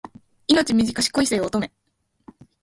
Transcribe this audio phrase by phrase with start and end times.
[0.47, 1.69] 命短し恋せよ乙女